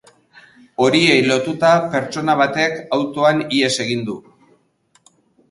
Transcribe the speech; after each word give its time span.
Horiei 0.85 1.17
lotuta, 1.31 1.73
pertsona 1.97 2.37
batek 2.41 2.81
autoan 2.99 3.45
ihes 3.61 3.71
egin 3.87 4.03
du. 4.11 4.19